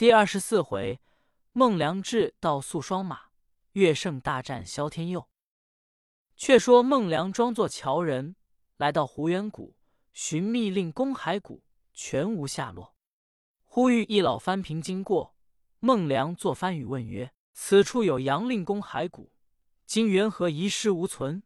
[0.00, 0.98] 第二十四回，
[1.52, 3.24] 孟良志到宿双马，
[3.72, 5.28] 乐胜大战萧天佑。
[6.36, 8.34] 却说孟良装作樵人，
[8.78, 9.76] 来到湖源谷，
[10.14, 12.96] 寻觅令公骸骨，全无下落。
[13.66, 15.36] 忽遇一老番平经过，
[15.80, 19.30] 孟良作番语问曰：“此处有杨令公骸骨，
[19.84, 21.42] 今缘何遗失无存？”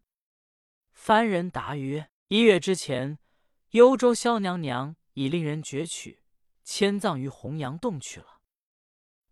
[0.94, 3.18] 番人答曰：“一月之前，
[3.70, 6.22] 幽州萧娘娘已令人攫取，
[6.62, 8.26] 迁葬于洪阳洞去了。”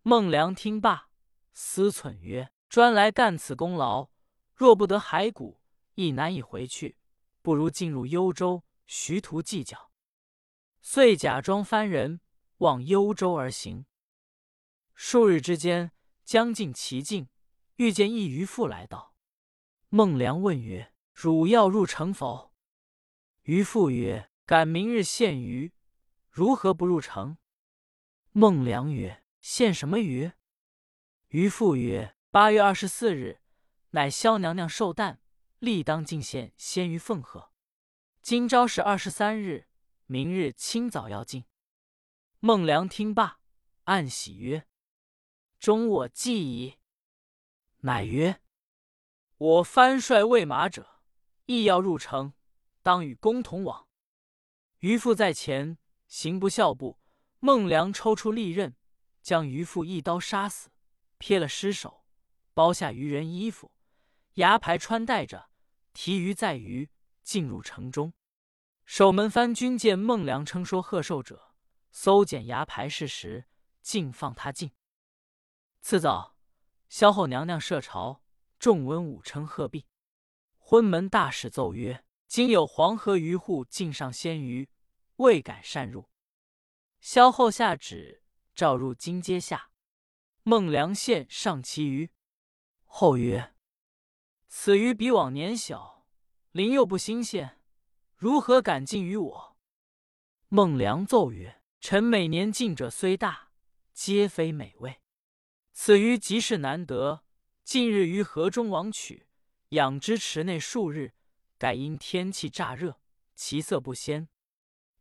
[0.05, 1.07] 孟良听罢，
[1.53, 4.09] 思忖曰：“专来干此功劳，
[4.53, 5.61] 若不得骸骨，
[5.95, 6.97] 亦难以回去。
[7.41, 9.93] 不如进入幽州，徐图计较。”
[10.83, 12.19] 遂假装番人，
[12.57, 13.85] 往幽州而行。
[14.93, 15.93] 数日之间，
[16.25, 17.29] 将近其境，
[17.77, 19.15] 遇见一渔妇来到。
[19.87, 22.51] 孟良问曰：“汝要入城否？”
[23.43, 25.71] 渔妇曰：“赶明日献鱼，
[26.29, 27.37] 如何不入城？”
[28.33, 30.31] 孟良曰：献什么鱼？
[31.27, 33.41] 渔妇曰：“八月二十四日，
[33.89, 35.19] 乃萧娘娘寿诞，
[35.59, 37.51] 立当进献鲜鱼奉贺。
[38.21, 39.67] 今朝是二十三日，
[40.05, 41.43] 明日清早要进。”
[42.39, 43.41] 孟良听罢，
[43.83, 44.65] 暗喜曰
[45.59, 46.79] ：“中我计矣。”
[47.83, 48.39] 乃曰
[49.35, 51.01] ：“我番帅喂马者，
[51.47, 52.33] 亦要入城，
[52.81, 53.89] 当与公同往。”
[54.79, 56.97] 渔妇在前，行不笑步。
[57.39, 58.73] 孟良抽出利刃。
[59.23, 60.69] 将渔妇一刀杀死，
[61.17, 62.03] 撇了尸首，
[62.53, 63.71] 包下渔人衣服，
[64.33, 65.49] 牙牌穿戴着，
[65.93, 66.91] 提鱼载鱼，
[67.23, 68.13] 进入城中。
[68.85, 71.55] 守门番军见孟良称说贺寿者，
[71.89, 73.45] 搜检牙牌事实，
[73.81, 74.71] 竟放他进。
[75.79, 76.35] 次早，
[76.89, 78.21] 萧后娘娘设朝，
[78.59, 79.87] 众文武称贺毕。
[80.57, 84.69] 昏门大使奏曰：“今有黄河渔户进上鲜鱼，
[85.17, 86.09] 未敢擅入。”
[86.99, 88.22] 萧后下旨。
[88.55, 89.71] 召入金阶下，
[90.43, 92.11] 孟良献上其鱼。
[92.85, 93.55] 后曰
[94.47, 96.05] ：“此鱼比往年小，
[96.51, 97.59] 鳞又不新鲜，
[98.15, 99.57] 如何敢进于我？”
[100.49, 103.51] 孟良奏曰：“臣每年进者虽大，
[103.93, 105.01] 皆非美味。
[105.71, 107.23] 此鱼极是难得，
[107.63, 109.27] 近日于河中网取，
[109.69, 111.13] 养之池内数日，
[111.57, 113.01] 改因天气乍热，
[113.33, 114.29] 其色不鲜。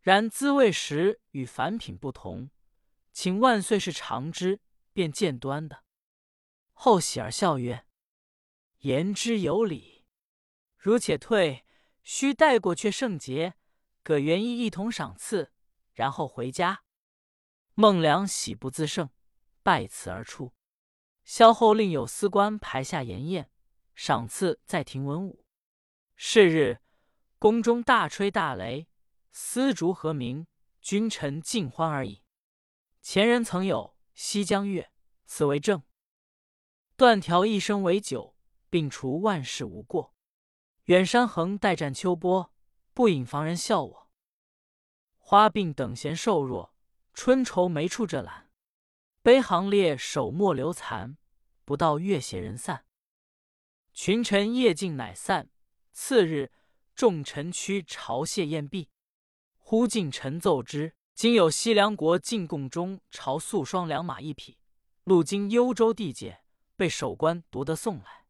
[0.00, 2.48] 然滋味时与凡品不同。”
[3.12, 4.60] 请万岁是长之，
[4.92, 5.84] 便见端的。
[6.72, 7.86] 后喜而笑曰
[8.80, 10.04] ：“言之有理。
[10.76, 11.64] 如且退，
[12.02, 13.54] 须待过却圣节，
[14.02, 15.52] 葛元义一同赏赐，
[15.92, 16.82] 然后回家。”
[17.74, 19.10] 孟良喜不自胜，
[19.62, 20.52] 拜辞而出。
[21.24, 23.50] 萧后令有司官排下筵宴，
[23.94, 25.44] 赏赐在庭文武。
[26.16, 26.80] 是日，
[27.38, 28.86] 宫中大吹大擂，
[29.30, 30.46] 丝竹和鸣，
[30.80, 32.21] 君臣尽欢而已。
[33.02, 34.92] 前人曾有西江月，
[35.26, 35.82] 此为证。
[36.96, 38.36] 断条一生为酒，
[38.70, 40.14] 并除万事无过。
[40.84, 42.54] 远山横待战秋波，
[42.94, 44.10] 不引防人笑我。
[45.18, 46.76] 花鬓等闲瘦弱，
[47.12, 48.48] 春愁没处这懒。
[49.20, 51.18] 悲行列手莫留残，
[51.64, 52.86] 不到月斜人散。
[53.92, 55.50] 群臣夜尽乃散。
[55.90, 56.52] 次日，
[56.94, 58.90] 众臣驱朝谢宴毕。
[59.58, 60.94] 忽进臣奏之。
[61.14, 64.58] 今有西凉国进贡中朝素双良马一匹，
[65.04, 66.42] 路经幽州地界，
[66.74, 68.26] 被守官夺得送来。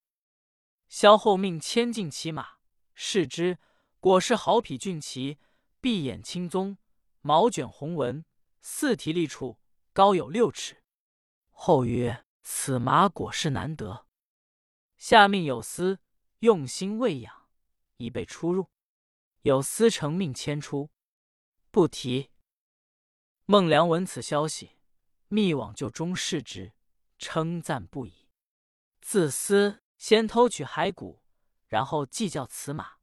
[0.89, 2.59] 萧后命牵进骑马，
[2.95, 3.59] 视之，
[3.99, 5.39] 果是好匹骏骑，
[5.81, 6.77] 碧眼青鬃，
[7.23, 8.25] 毛卷红纹，
[8.61, 9.59] 四蹄立处，
[9.93, 10.83] 高有六尺。
[11.51, 14.07] 后曰：“此马果是难得。”
[14.99, 16.01] 下命有司
[16.41, 17.49] 用心喂养，
[17.97, 18.69] 以备出入。
[19.43, 20.91] 有司承命牵出，
[21.71, 22.32] 不提。
[23.47, 24.77] 孟良闻此消息，
[25.27, 26.73] 密往就中视之，
[27.19, 28.29] 称赞不已。
[29.01, 31.23] 自私先偷取骸骨，
[31.67, 32.99] 然后计较此马。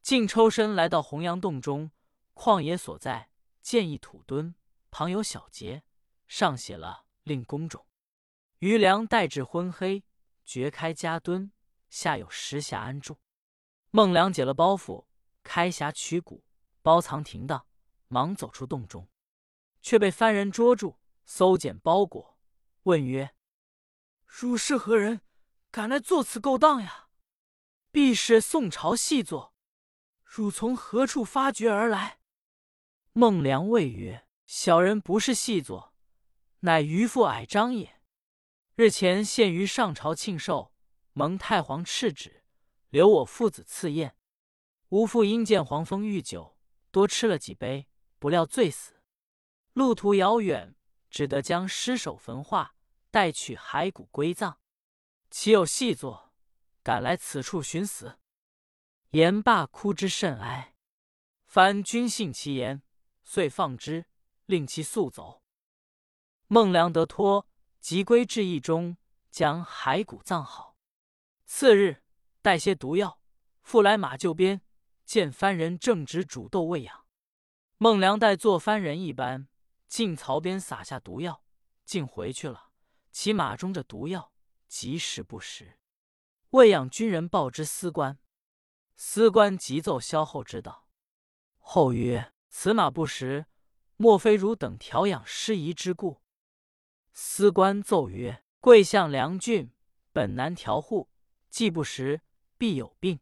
[0.00, 1.90] 竟抽身来到洪阳洞中，
[2.34, 3.28] 旷野所在，
[3.60, 4.54] 见一土墩，
[4.90, 5.84] 旁有小节，
[6.26, 7.86] 上写了“令公种”。
[8.60, 10.02] 余粮待至昏黑，
[10.46, 11.52] 掘开家墩，
[11.90, 13.18] 下有石匣安住。
[13.90, 15.04] 孟良解了包袱，
[15.42, 16.42] 开匣取骨，
[16.80, 17.66] 包藏停当，
[18.08, 19.06] 忙走出洞中。
[19.82, 20.96] 却被番人捉住，
[21.26, 22.38] 搜检包裹，
[22.84, 23.34] 问曰
[24.24, 25.20] ：“汝是何人？
[25.70, 27.08] 敢来作此勾当呀？
[27.90, 29.54] 必是宋朝细作，
[30.24, 32.20] 汝从何处发掘而来？”
[33.12, 35.92] 孟良谓曰：“小人不是细作，
[36.60, 38.00] 乃渔父矮张也。
[38.76, 40.72] 日前献于上朝庆寿，
[41.12, 42.44] 蒙太皇敕旨，
[42.88, 44.16] 留我父子赐宴。
[44.88, 46.56] 吾父因见黄蜂御酒，
[46.90, 47.88] 多吃了几杯，
[48.18, 48.94] 不料醉死。”
[49.74, 50.74] 路途遥远，
[51.10, 52.74] 只得将尸首焚化，
[53.10, 54.58] 带去骸骨归葬。
[55.30, 56.34] 岂有细作，
[56.82, 58.18] 赶来此处寻死？
[59.10, 60.74] 言罢，哭之甚哀。
[61.46, 62.82] 藩君信其言，
[63.24, 64.06] 遂放之，
[64.44, 65.42] 令其速走。
[66.48, 67.48] 孟良得托，
[67.80, 68.98] 即归至邑中，
[69.30, 70.76] 将骸骨葬好。
[71.46, 72.02] 次日，
[72.42, 73.20] 带些毒药，
[73.62, 74.60] 复来马厩边，
[75.06, 77.06] 见番人正值煮豆喂养。
[77.78, 79.48] 孟良待做番人一般，
[79.92, 81.44] 进槽边撒下毒药，
[81.84, 82.70] 竟回去了。
[83.10, 84.32] 其马中这毒药，
[84.66, 85.78] 即使不食。
[86.52, 88.18] 喂养军人报之司官，
[88.96, 90.88] 司官急奏萧后知道。
[91.58, 93.44] 后曰：“此马不食，
[93.98, 96.22] 莫非汝等调养失仪之故？”
[97.12, 99.74] 司官奏曰：“贵相良俊，
[100.10, 101.10] 本难调护，
[101.50, 102.22] 既不食，
[102.56, 103.20] 必有病。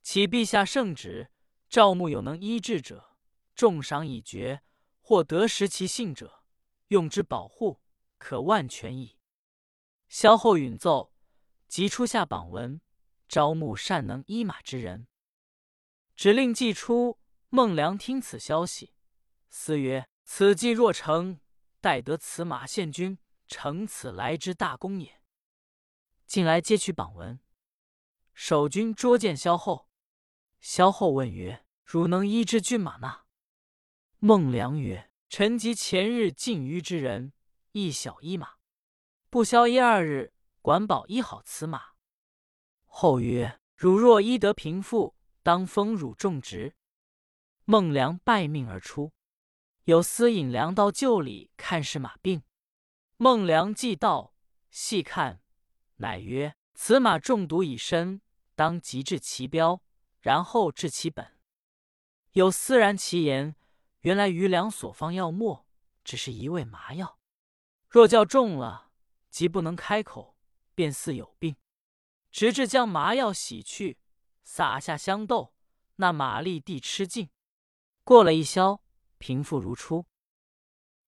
[0.00, 1.30] 启陛下圣旨，
[1.68, 3.18] 赵牧有能医治者。”
[3.54, 4.62] 重赏已决，
[5.10, 6.44] 或得食其性者，
[6.86, 7.80] 用之保护，
[8.16, 9.18] 可万全矣。
[10.06, 11.12] 萧后允奏，
[11.66, 12.80] 即出下榜文，
[13.26, 15.08] 招募善能医马之人。
[16.14, 17.18] 指令寄出。
[17.48, 18.94] 孟良听此消息，
[19.48, 21.40] 思曰：“此计若成，
[21.80, 23.18] 待得此马献君，
[23.48, 25.20] 成此来之大功也。”
[26.24, 27.40] 进来接取榜文。
[28.32, 29.88] 守军捉见萧后，
[30.60, 33.19] 萧后问曰：“汝能医治骏马吗？”
[34.22, 37.32] 孟良曰：“臣及前日进于之人，
[37.72, 38.56] 一小一马，
[39.30, 41.92] 不消一二日，管保医好此马。”
[42.84, 46.74] 后曰：“汝若医得平复，当封汝重职。”
[47.64, 49.14] 孟良拜命而出，
[49.84, 52.42] 有司引良到厩里看是马病。
[53.16, 54.34] 孟良既到，
[54.70, 55.40] 细看，
[55.96, 58.20] 乃曰：“此马中毒已深，
[58.54, 59.80] 当即治其标，
[60.20, 61.38] 然后治其本。”
[62.32, 63.56] 有司然其言。
[64.00, 65.66] 原来余良所方药末，
[66.04, 67.18] 只是一味麻药。
[67.88, 68.90] 若叫重了，
[69.28, 70.36] 即不能开口，
[70.74, 71.56] 便似有病。
[72.30, 73.98] 直至将麻药洗去，
[74.42, 75.54] 撒下香豆，
[75.96, 77.30] 那马立地吃尽。
[78.04, 78.82] 过了一宵，
[79.18, 80.06] 平复如初。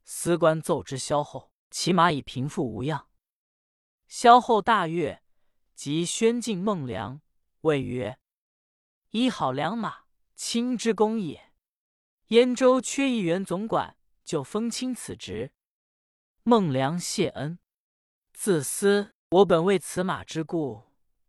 [0.05, 3.09] 司官奏之萧后，其马已平复无恙。
[4.09, 5.23] 萧后大悦，
[5.75, 7.23] 即宣进孟良，
[7.63, 8.19] 谓曰
[9.11, 10.05] ：“医好良马，
[10.35, 11.52] 卿之功也。”
[12.29, 15.53] 燕州缺一员总管，就封钦此职。
[16.45, 17.59] 孟良谢恩，
[18.33, 20.85] 自私我本为此马之故，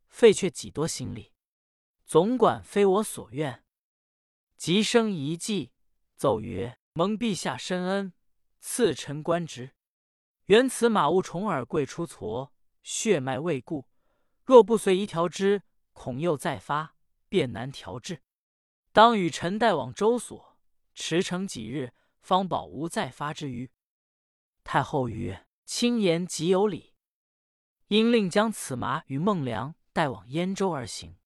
[0.08, 1.34] 费却几多心力。
[2.06, 3.66] 总管非我所愿，
[4.56, 5.74] 即生一计，
[6.16, 8.14] 奏曰：“蒙陛下深恩，
[8.62, 9.76] 赐臣官职。
[10.46, 12.52] 原此马误重耳贵出痤，
[12.82, 13.88] 血脉未固，
[14.46, 16.96] 若不随宜调之，恐又再发，
[17.28, 18.22] 便难调治。
[18.92, 20.52] 当与臣带往州所。”
[20.94, 23.72] 驰骋几日，方保无再发之虞。
[24.64, 26.94] 太后曰：“卿言极有理，
[27.88, 31.18] 应令将此马与孟良带往燕州而行。”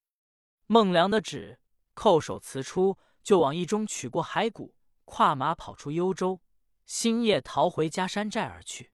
[0.66, 1.60] 孟良的旨，
[1.94, 4.74] 叩首辞出，就往驿中取过骸骨，
[5.04, 6.40] 跨马跑出幽州，
[6.84, 8.92] 星夜逃回嘉山寨而去。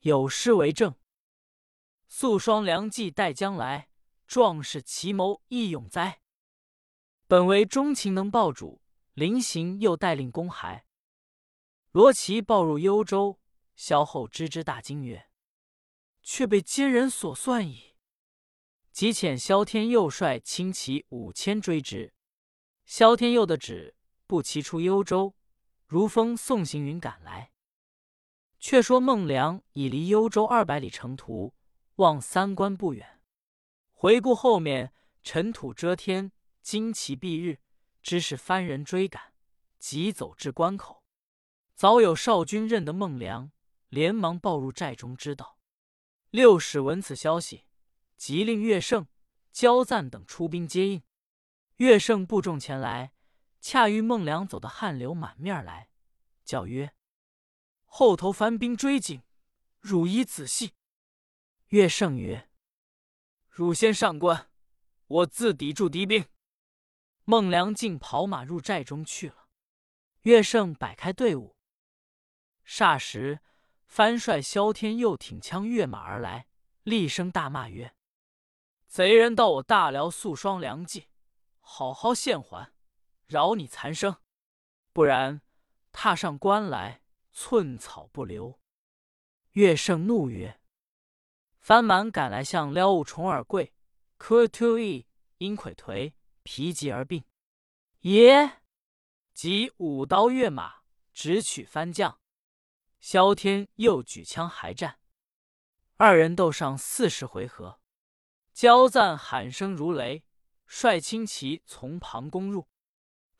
[0.00, 0.94] 有诗为证
[2.08, 3.88] ：“素霜良计待将来，
[4.26, 6.20] 壮士奇谋亦勇哉。
[7.26, 8.80] 本为钟情能报主。”
[9.16, 10.82] 临行又带令公骸，
[11.90, 13.40] 罗琦报入幽州，
[13.74, 15.30] 萧后知之大惊曰
[16.22, 17.94] ：“却被奸人所算矣。”
[18.92, 22.12] 即遣萧天佑率轻骑五千追之。
[22.84, 25.34] 萧天佑的旨不齐出幽州，
[25.86, 27.52] 如风送行云赶来。
[28.58, 31.54] 却说孟良已离幽州二百里程途，
[31.94, 33.22] 望三关不远。
[33.92, 37.60] 回顾后面，尘土遮天，旌旗蔽日。
[38.06, 39.32] 知是番人追赶，
[39.80, 41.02] 急走至关口，
[41.74, 43.50] 早有少军认得孟良，
[43.88, 45.58] 连忙报入寨中，知道。
[46.30, 47.64] 六使闻此消息，
[48.16, 49.08] 即令岳胜、
[49.50, 51.02] 焦赞等出兵接应。
[51.78, 53.12] 岳胜部众前来，
[53.60, 55.90] 恰遇孟良走得汗流满面来，
[56.44, 56.94] 叫曰
[57.86, 59.24] ：“后头番兵追紧，
[59.80, 60.74] 汝宜仔细。”
[61.70, 62.48] 岳胜曰
[63.50, 64.48] ：“汝先上关，
[65.08, 66.24] 我自抵住敌兵。”
[67.28, 69.48] 孟良竟跑马入寨中去了。
[70.22, 71.56] 乐胜摆开队伍，
[72.64, 73.40] 霎时，
[73.84, 76.46] 番帅萧天又挺枪跃马而来，
[76.84, 77.96] 厉声大骂曰
[78.86, 81.08] ：“贼人到我大辽素双良计，
[81.58, 82.72] 好好献还，
[83.26, 84.20] 饶你残生；
[84.92, 85.42] 不然，
[85.90, 87.02] 踏上关来，
[87.32, 88.60] 寸草不留。”
[89.50, 90.60] 乐胜怒曰
[91.58, 93.74] ：“番蛮赶来向撩物重耳贵，
[94.16, 96.12] 科突伊阴魁颓。”
[96.46, 97.24] 疲疾而病，
[98.02, 98.62] 耶！
[99.34, 100.76] 即舞刀跃马，
[101.12, 102.20] 直取番将。
[103.00, 105.00] 萧天又举枪还战，
[105.96, 107.80] 二人斗上四十回合，
[108.52, 110.22] 交赞喊声如雷，
[110.66, 112.68] 率轻骑从旁攻入。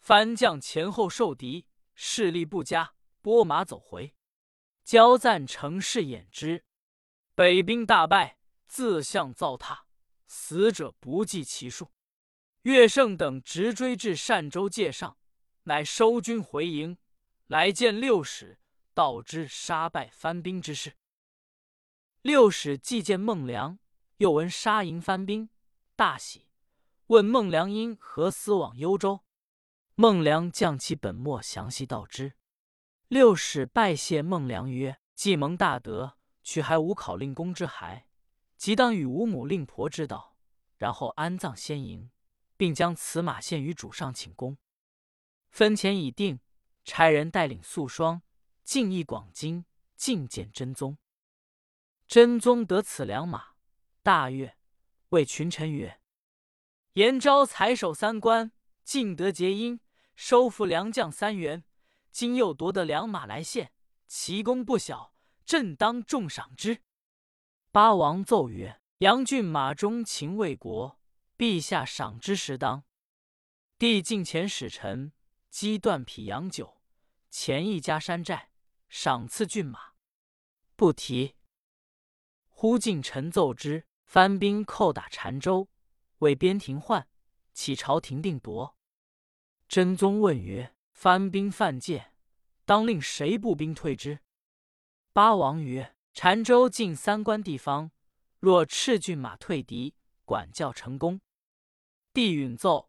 [0.01, 4.17] 番将前后受敌，势力不佳，拨马走回。
[4.83, 6.65] 交赞乘势掩之，
[7.37, 9.83] 北兵大败，自相糟蹋，
[10.27, 11.93] 死者不计其数。
[12.67, 15.17] 岳胜等直追至单州界上，
[15.63, 16.99] 乃收军回营，
[17.47, 18.59] 来见六使，
[18.93, 20.97] 道之杀败番兵之事。
[22.23, 23.79] 六使既见孟良，
[24.17, 25.49] 又闻杀营番兵，
[25.95, 26.49] 大喜，
[27.07, 29.21] 问孟良因何思往幽州。
[29.95, 32.33] 孟良将其本末详细道之。
[33.07, 38.03] 六使拜谢孟良曰：“既蒙大德，取还吾考令公之骸，
[38.57, 40.37] 即当与吾母令婆之道，
[40.77, 42.11] 然后安葬先营，
[42.57, 44.59] 并将此马献于主上请功。
[45.51, 46.41] 分钱已定，
[46.85, 48.23] 差人带领素霜、
[48.65, 49.65] 进诣广金，
[49.97, 50.99] 觐见真宗。
[52.07, 53.55] 真宗得此良马，
[54.03, 54.57] 大悦，
[55.09, 56.01] 谓群臣曰
[56.95, 58.53] ：‘延昭才守三关，
[58.85, 59.81] 尽得结阴。’”
[60.17, 61.63] 收服良将三员，
[62.11, 63.71] 今又夺得良马来献，
[64.07, 65.13] 其功不小，
[65.45, 66.81] 朕当重赏之。
[67.71, 70.96] 八王奏曰：“杨骏马忠勤为国，
[71.37, 72.85] 陛下赏之时当。”
[73.79, 75.13] 帝进前使臣
[75.51, 76.81] 击断匹羊酒，
[77.31, 78.51] 前一家山寨，
[78.89, 79.93] 赏赐骏马，
[80.77, 81.35] 不提。
[82.49, 85.69] 忽进臣奏之，番兵寇打澶州，
[86.21, 87.07] 为边庭患，
[87.53, 88.79] 起朝廷定夺。
[89.69, 92.13] 真宗问曰：“番兵犯界，
[92.65, 94.21] 当令谁步兵退之？”
[95.13, 97.91] 八王曰：“澶州近三关地方，
[98.39, 101.21] 若赤骏马退敌，管教成功。”
[102.17, 102.89] 帝允奏，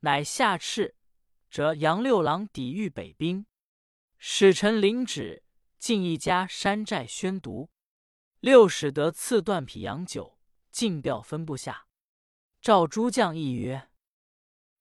[0.00, 0.92] 乃下敕，
[1.48, 3.46] 折杨六郎抵御北兵。
[4.18, 5.42] 使臣领旨，
[5.78, 7.70] 进一家山寨宣读。
[8.40, 10.38] 六使得赐断匹羊酒，
[10.70, 11.86] 进调分部下。
[12.60, 13.88] 赵诸将议曰。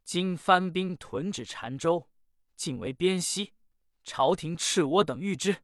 [0.03, 2.09] 今番兵屯止澶州，
[2.57, 3.53] 尽为边西，
[4.03, 5.63] 朝廷斥我等御之。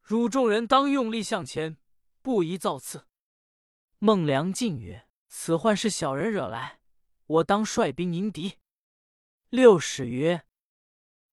[0.00, 1.76] 汝众人当用力向前，
[2.22, 3.06] 不宜造次。
[4.00, 6.80] 孟良进曰：“此患是小人惹来，
[7.32, 8.58] 我当率兵迎敌。”
[9.48, 10.44] 六使曰：“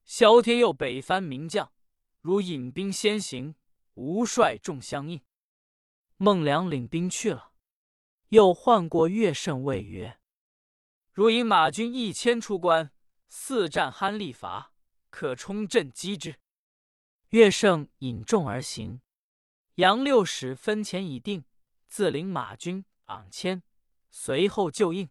[0.05, 1.71] 萧天佑北番名将，
[2.21, 3.55] 如引兵先行，
[3.95, 5.21] 吾率众相应。”
[6.17, 7.53] 孟良领兵去了。
[8.29, 10.19] 又唤过岳胜，谓曰。
[11.11, 12.91] 如引马军一千出关，
[13.27, 14.73] 四战酣力乏，
[15.09, 16.35] 可冲阵击之。
[17.29, 19.01] 岳胜引众而行。
[19.75, 21.45] 杨六使分钱已定，
[21.87, 23.63] 自领马军昂千，
[24.09, 25.09] 随后就应。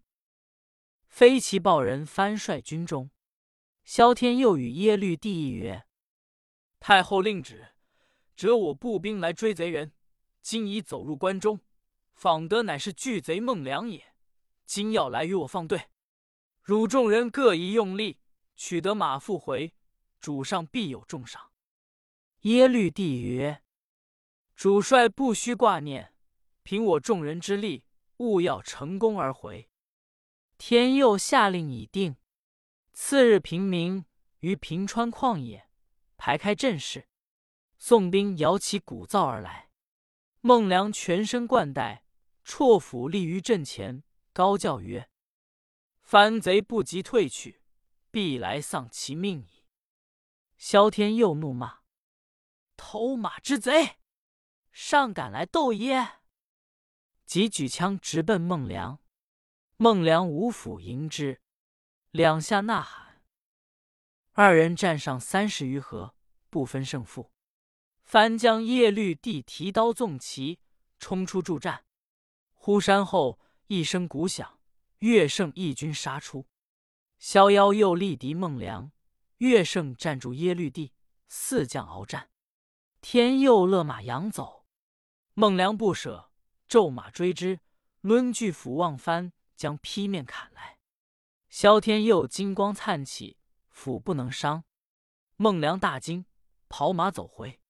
[1.19, 3.11] 飞骑报人番率军中。
[3.83, 5.85] 萧天又与耶律帝议曰
[6.79, 7.71] ：“太后令旨，
[8.37, 9.91] 折我步兵来追贼人，
[10.43, 11.59] 今已走入关中，
[12.13, 14.15] 访得乃是巨贼孟良也。
[14.65, 15.89] 今要来与我放队。”
[16.63, 18.21] 汝众人各宜用力，
[18.55, 19.75] 取得马复回，
[20.21, 21.51] 主上必有重赏。
[22.43, 23.65] 耶律帝曰
[24.55, 26.15] ：“主帅不须挂念，
[26.63, 27.83] 凭我众人之力，
[28.19, 29.69] 务要成功而回。”
[30.59, 32.17] 天佑下令已定。
[32.93, 34.05] 次日平明，
[34.41, 35.71] 于平川旷野
[36.17, 37.09] 排开阵势，
[37.79, 39.71] 宋兵摇旗鼓噪而来。
[40.41, 42.05] 孟良全身冠带，
[42.45, 45.09] 绰斧立于阵前，高叫曰：
[46.03, 47.63] 番贼不及退去，
[48.11, 49.65] 必来丧其命矣。
[50.57, 51.83] 萧天佑怒骂
[52.77, 53.99] ：“偷马之贼，
[54.73, 56.19] 尚敢来斗耶！”
[57.25, 58.99] 即举枪直奔孟良。
[59.81, 61.41] 孟良五斧迎之，
[62.11, 63.23] 两下呐喊。
[64.33, 66.17] 二人战上三十余合，
[66.51, 67.31] 不分胜负。
[68.03, 70.59] 番将耶律帝提刀纵骑，
[70.99, 71.85] 冲出助战。
[72.55, 74.59] 忽山后一声鼓响。
[74.99, 76.49] 岳胜一军杀出，
[77.21, 78.91] 逍遥又力敌孟良，
[79.37, 80.93] 岳胜站住耶律帝，
[81.29, 82.31] 四将鏖战。
[83.01, 84.67] 天佑勒马扬走，
[85.35, 86.33] 孟良不舍，
[86.67, 87.61] 骤马追之，
[88.01, 90.79] 抡巨斧望番，将劈面砍来。
[91.51, 93.37] 萧天佑金光灿起，
[93.69, 94.65] 斧不能伤。
[95.37, 96.25] 孟良大惊，
[96.69, 97.61] 跑马走回。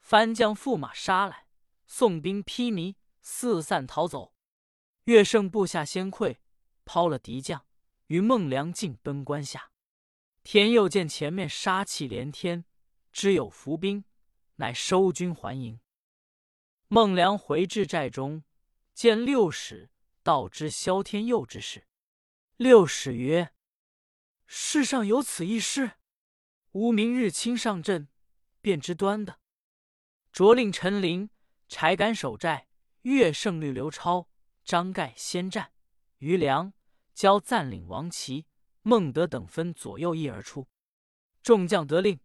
[0.00, 1.48] 番将驸马杀来，
[1.86, 4.34] 宋兵披靡，四散逃走。
[5.04, 6.38] 岳胜部下先溃。
[6.84, 7.66] 抛了敌将，
[8.06, 9.72] 与孟良进奔关下。
[10.44, 12.64] 天佑见前面杀气连天，
[13.10, 14.04] 知有伏兵，
[14.56, 15.80] 乃收军还营。
[16.86, 18.44] 孟良回至寨中，
[18.94, 19.90] 见六使，
[20.26, 21.86] 道知萧天佑之事。
[22.56, 23.54] 六使曰
[24.44, 25.92] ：“世上有此一事，
[26.72, 28.08] 吾明日亲上阵，
[28.60, 29.38] 便知端的。”
[30.34, 31.30] 着令陈琳、
[31.68, 32.66] 柴敢守寨，
[33.02, 34.28] 岳胜率刘超、
[34.64, 35.72] 张盖先战，
[36.18, 36.72] 余良、
[37.14, 38.46] 交暂领王琦、
[38.82, 40.66] 孟德等分左右翼而出。
[41.40, 42.18] 众将得令，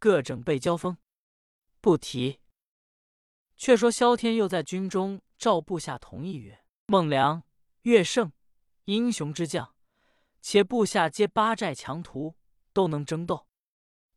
[0.00, 0.98] 各整备交锋。
[1.80, 2.40] 不提。
[3.56, 7.42] 却说萧天佑在军中召部下同意曰：“孟良、
[7.82, 8.30] 岳胜，
[8.84, 9.74] 英雄之将，
[10.42, 12.36] 且部下皆八寨强徒，
[12.74, 13.48] 都能争斗。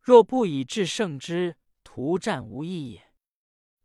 [0.02, 3.14] 若不以智胜之，图战无益也。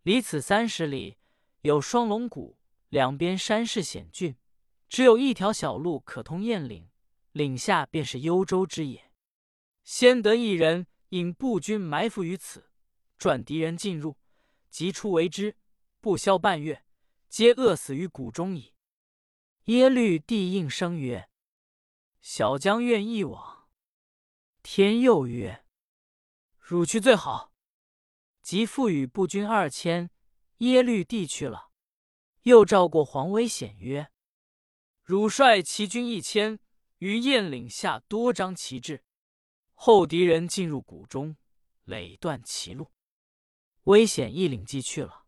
[0.02, 1.18] 离此三十里，
[1.60, 2.58] 有双龙谷，
[2.88, 4.36] 两边山势险峻，
[4.88, 6.90] 只有一条小路可通雁岭，
[7.30, 9.12] 岭下便是幽州之野。
[9.84, 12.68] 先得一人引步军埋伏于此，
[13.16, 14.18] 转敌人进入。”
[14.72, 15.56] 即出为之，
[16.00, 16.82] 不消半月，
[17.32, 18.74] 皆饿死于谷中矣。
[19.64, 21.30] 耶律帝应声曰
[22.20, 23.70] ：“小将愿一往。”
[24.62, 25.64] 天佑曰
[26.60, 27.54] ：“汝去最好。”
[28.42, 30.10] 即复与步军二千，
[30.58, 31.70] 耶律帝去了。
[32.42, 34.12] 又召过黄威显曰
[35.02, 36.58] ：“汝率骑军一千，
[36.98, 39.04] 于雁岭下多张旗帜，
[39.72, 41.38] 后敌人进入谷中，
[41.84, 42.92] 累断其路。”
[43.84, 45.21] 危险一领即去了。